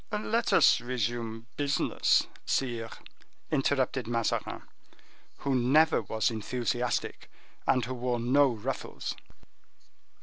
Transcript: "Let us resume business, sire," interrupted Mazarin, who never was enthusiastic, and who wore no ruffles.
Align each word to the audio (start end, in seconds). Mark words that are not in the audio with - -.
"Let 0.11 0.51
us 0.51 0.81
resume 0.81 1.45
business, 1.57 2.25
sire," 2.43 2.89
interrupted 3.51 4.07
Mazarin, 4.07 4.63
who 5.37 5.53
never 5.53 6.01
was 6.01 6.31
enthusiastic, 6.31 7.29
and 7.67 7.85
who 7.85 7.93
wore 7.93 8.19
no 8.19 8.49
ruffles. 8.49 9.15